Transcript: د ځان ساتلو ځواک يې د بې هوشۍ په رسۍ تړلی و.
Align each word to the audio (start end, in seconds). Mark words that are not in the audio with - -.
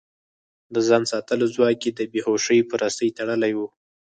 د 0.73 0.75
ځان 0.87 1.03
ساتلو 1.11 1.45
ځواک 1.53 1.79
يې 1.85 1.91
د 1.97 1.99
بې 2.11 2.19
هوشۍ 2.27 2.59
په 2.69 2.75
رسۍ 2.83 3.09
تړلی 3.17 3.53
و. 3.57 3.59